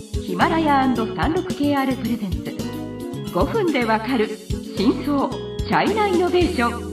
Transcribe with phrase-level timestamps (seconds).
[0.00, 2.38] ヒマラヤ &36KR プレゼンツ。
[3.34, 4.28] 5分でわかる
[4.76, 6.90] 真相チャイナイノベーション。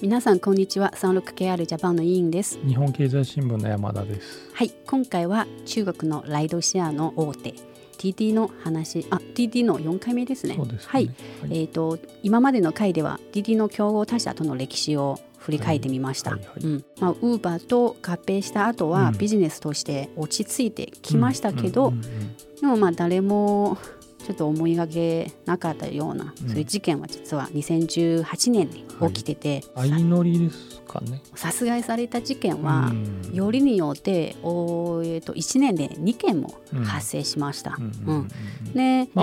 [0.00, 0.92] 皆さんこんにちは。
[0.96, 2.58] 36KR ジャパンの委員です。
[2.66, 4.50] 日本経済新聞の山田です。
[4.54, 4.70] はい。
[4.86, 7.54] 今回は中国のライドシェアの大手
[7.96, 10.56] TT の話あ TT の4回目ですね。
[10.56, 11.10] はい、はい。
[11.50, 16.32] えっ、と今までの回では TT の競合他社との歴史を振り返ってみました。
[16.32, 16.48] はいはい。
[16.48, 16.84] はいうん。
[17.00, 19.18] まあ、ウーバーと合併した後はうん。
[19.18, 22.36] ビジネスとして落ち着いてきましたけど、うんうんうん。
[22.60, 23.78] でもまあ誰も
[24.26, 26.48] ちょっと思いがけなかったような、うん。
[26.48, 31.22] そういう事件は実は2018年に起きてて、相乗りですかね。
[31.36, 33.32] 殺害された事件は、うん。
[33.32, 37.78] よりによってお、えー、と1年で2件もうん発生しました。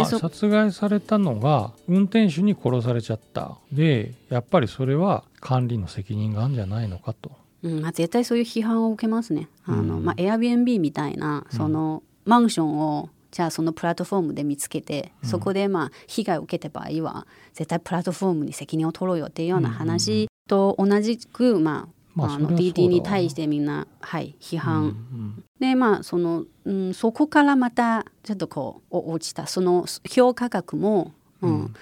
[0.05, 3.57] 殺害されたのが運転手に殺されちゃった。
[3.73, 7.29] でやっぱりそれは管理の責任があるんじゃないのかと。
[7.63, 7.81] うん。
[7.81, 9.49] まあ、絶対そういう批判を受けますね。
[9.65, 10.05] あのうん。
[10.05, 15.29] まあ、Airbnb みたいなそのマンションをじゃあそのプラットフォームで見つけて、うん。
[15.29, 29.47] そこでまあ被害を受けた場合は絶対プラットフォームに責任を取ろうよっていうような話と同じく、まあまああの DT に対してみんな、はい、批うん判、でまあその、うん、そこからまたちょっとこうお落ちた。
[29.47, 31.11] その評価額も、
[31.41, 31.73] ううんん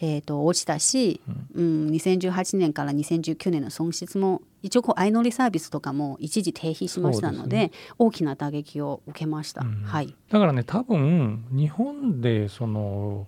[0.00, 1.20] えー、と落ちたし、
[1.54, 9.62] うん、2018年から2019年の損失も一応こう相乗りサービスとかも一時停止しましたのでそうです大きな打撃を受けました。
[9.62, 9.82] うん。
[9.84, 13.26] はい、だからね多分日本でその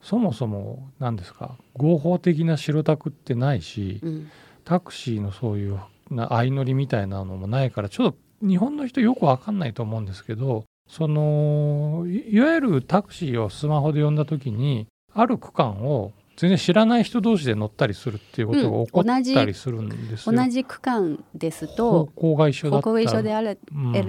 [0.00, 4.30] そもそも何ですか合法的な白タクってないしうん。
[4.64, 5.78] タクシーのそういう
[6.10, 20.36] な相乗りみたいなのもないからちょっと日本の人よくわかんないと思うんですけどそのいいわゆるタクシーをスマホで呼んだ時にある区間を全然知らない人同士で乗ったりするっていうことが起こったりするんですよ。
[20.36, 23.00] 同じ区間です方と向が一緒だった。
[23.00, 23.56] 一緒であれ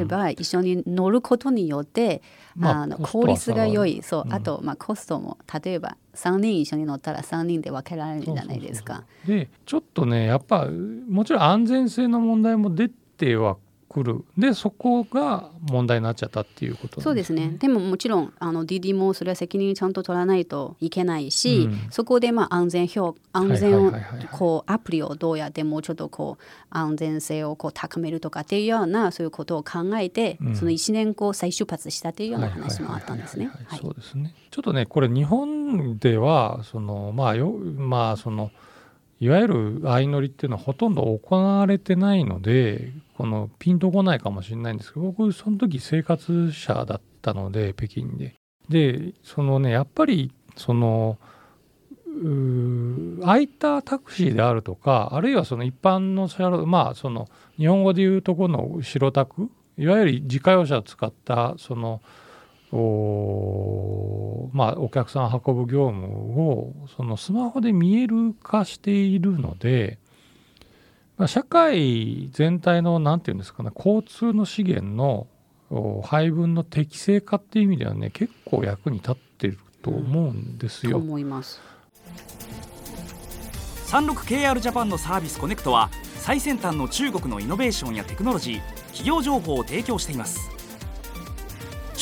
[0.06, 2.22] ば一緒に乗ることによって、
[2.56, 4.02] まああの効率が良い。
[4.04, 9.06] そう、うんあと、まあ、コストも例えば3人一緒に乗ったら3人で分けられるじゃないですか。
[9.26, 13.56] でちょっとねやっぱもちろん安全性の問題も出ては
[13.90, 14.24] くる。
[14.38, 17.56] でそこが問題になっちゃったっていうことそうですね。
[17.60, 21.88] でももちろんあの DD もそれは責任ちゃんと取らないといけないし、うん。
[21.90, 23.94] そこでまあ安全評安全を
[24.32, 30.56] こうアプリをどうやってもうちょっとこう安全性をこう高めるとかっていうようなそういうことを考えて、うん。
[30.56, 33.50] その1年後再出発したというような話もあったんですね。
[33.82, 34.34] そうですね。
[34.52, 38.52] ちょっとねこれ日本ではそのまあよまあその
[39.20, 48.36] いわゆる相乗りっていうのはほとんど行われてないのでこのピンとこないかもしれないんですけど僕その時生活者だったので北京で。
[48.70, 51.18] でそのねやっぱりその
[53.22, 62.02] 空いたタクシーであるとかあるいはその一般の車両まあその日本語で言うとこの白タクいわゆる自家用車を使ったその
[62.80, 66.08] おまあお客さんを運ぶ業務
[66.42, 69.98] をそのスマホで見える化しているので、
[71.18, 75.28] まあ、社会全体の何て言うんですかね交通の資源の
[75.70, 80.98] お配分の適正化っていう意味ではね結構役に立ってると思うんですとよ。
[80.98, 81.60] 思います。
[83.88, 90.57] 36KR ジャパンのサービスコネクトは最先端の中国のイノベーションやテクノロジー企業情報を提供しています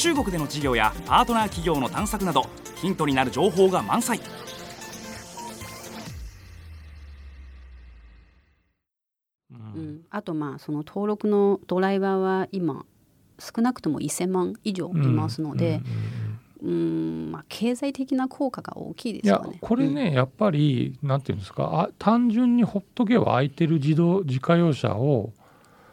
[0.06, 2.46] 中国での事業やパートナー企業の探索など
[2.76, 4.20] ヒントになる情報が満載。
[9.52, 9.58] うん。
[9.58, 12.86] うん、あとまあその登録のドライバーは今
[13.40, 15.82] 少なくとも1000万以上いますので、
[16.62, 16.76] うんうんうん
[17.26, 17.32] うん。
[17.32, 19.58] まあ、経済的な効果が大きいですよね。
[19.60, 25.34] これね、やっぱりなんていうんですかあ単純にほっとけば空いてる自動自家用車を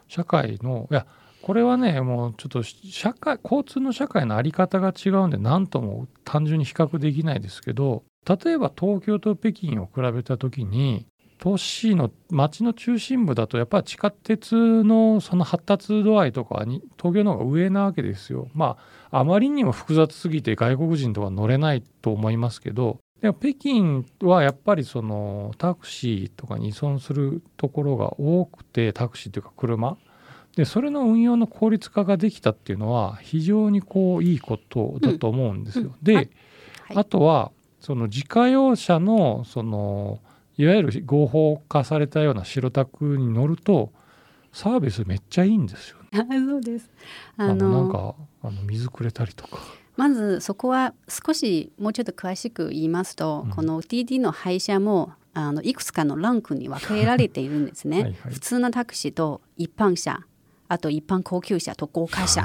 [0.07, 1.07] 社会のいや
[1.43, 11.07] これはねもうちょっと社会交通の社会の在り方が違うんで何とも単純に比較できないですけど例えば東京と北京を比べた時に
[11.43, 18.47] 都市の街の中心部だとやっぱり地下鉄のその発達度合いとかに東京の方が上なわけですよ。
[18.55, 18.77] ま
[19.11, 29.97] ああまりにも複雑すぎて外国人とか乗れないと思いますけどでも北京はやっぱりそのタクシーとかに依存するところが多くてタクシーというか車
[30.57, 35.85] でそれの運用の効率化ができたっていうのは非常にこういいことだと思うんですよ。
[35.85, 36.31] うんうんで、はい
[36.95, 40.21] あとはその自家用車のその
[40.57, 43.93] いわゆる合法化されたような白タクに乗ると
[44.53, 46.09] サービスめっちゃいいんですよね。
[46.13, 46.91] あ そうです。
[47.39, 49.59] ああのなんのかあの水くれたりとか。
[49.97, 58.03] まずそこは少しもうちょっと詳しく言いますと、うんこの TD の配車もあのいくつかのランクに分けられているんですね。
[58.03, 60.21] はいはい普通のタクシーと一般車
[60.73, 62.45] あと一般高級車と豪華車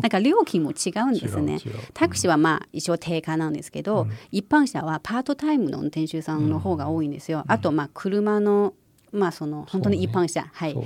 [0.00, 1.58] なんか料金も違うんですね。
[1.94, 8.74] タクシーはまあ一応定価なんですけど、一般車はパートタイムの運転手さんの方が多いんですよ、あとまあ車の
[9.10, 10.76] まあその本当に一般車、はい。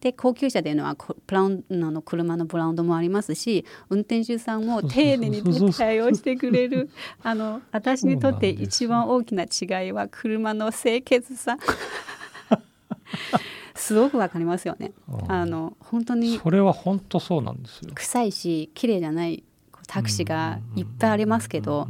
[0.00, 6.88] で高級車というのはこブラウンあの車のブランドもありますし運転手さんも丁寧に対応してくれる
[7.22, 11.58] あの私にとって一番大きな違いは車の清潔さ
[13.78, 14.92] すごくわかりますよね。
[15.28, 17.90] あの本当にそれは本当そうなんですよ。
[17.94, 19.44] 臭いし綺麗じゃない
[19.86, 21.88] タクシーがいっぱいありますけど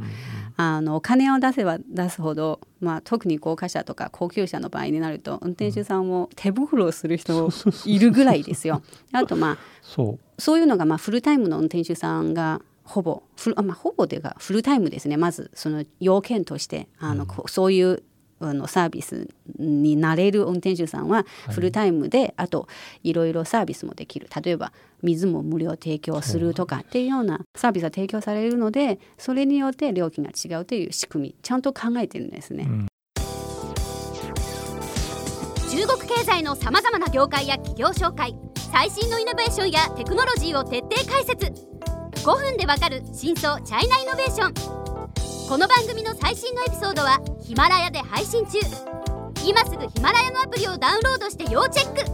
[0.55, 7.49] あのお金を出せば出すほど、まあ、特に豪華車とか高級車の場合になると運転手さんも手袋をする人
[7.85, 8.81] いるぐらいですよ。
[9.11, 10.41] あとまあそう。
[10.41, 15.17] そういうのがまあフルタイムの運転手さんがほぼフルあ、まあ、ほぼというかフルタイムですね。
[15.17, 18.03] まずその要件としてあの、こうそういう
[18.39, 19.27] あのサービス
[19.57, 22.67] になれる運転手さんはフルタイムで、あと
[23.03, 24.27] いろいろサービスもできる。
[24.43, 24.71] 例えば
[25.01, 32.65] 水も無料提供するとかっていうようなサービスが提供されるのでそれによって料金が違うという仕組みちゃんと考えてるんですね。
[32.67, 32.87] うん。
[35.69, 38.35] 中国経済のさまざまな業界や企業紹介
[38.71, 41.69] 最新のイノベーションやテクノロジーを徹底解説。
[42.23, 44.88] 5分でわかる真相チャイナイノベーション
[45.49, 48.59] この番組の最新のエピソードはヒマラヤで配信中。
[49.43, 52.11] 今すぐヒマラヤのアプリをダウンロードして要チェック。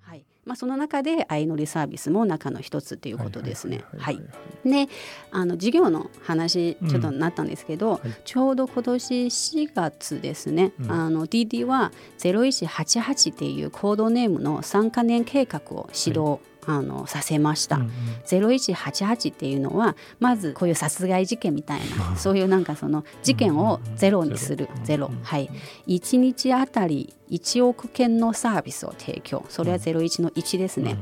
[0.00, 0.24] はい。
[0.44, 3.84] まあ、その中で相乗りサービスも中の一つということですね。
[3.96, 4.20] ははい
[4.64, 4.88] で
[5.30, 8.00] あの事業の話ちょっとなったんですけど、はい。
[8.24, 10.90] ちょうど今年4月ですね、うん。
[10.90, 17.76] あの DD は0188っていうコードネームの3カ年計画を指導、あのさせました。
[17.76, 17.90] うんうん。
[18.26, 24.68] 0188っていうのはまずこういう殺害事件みたいなそういうなんかその事件をゼロにする。
[24.76, 25.50] うんゼロはい。
[25.86, 29.44] 1日あたり1億件のサービスを提供。
[29.48, 30.96] それは01の1ですね、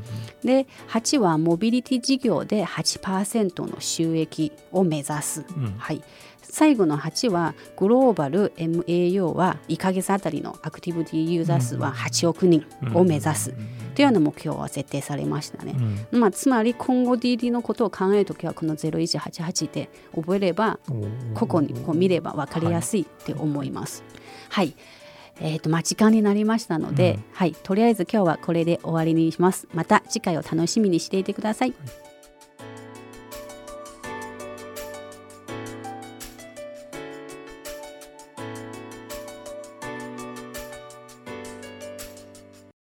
[0.44, 5.74] で8はモビリティ事業で8%の収益を目指す、うん。
[5.78, 6.02] はい
[6.42, 13.54] 最後の8はグローバル MAO は1ヶ月あたりのアクティビティユーザー数は8億人を目指す。
[13.94, 15.74] というような目標は設定されましたね。
[16.12, 16.20] うん。
[16.20, 20.78] まあ、つまり今後 DD のことを考えるときはこの0188で覚えれば
[21.34, 24.04] ここにこう見れば分かりやすいって思います。
[24.50, 24.76] はい、
[25.40, 27.24] えー、とまあ時間になりましたので、うん。
[27.32, 29.66] はい、とりあえず今日はこれで終わりにします。
[29.74, 31.74] また次回を楽しみにしていてください。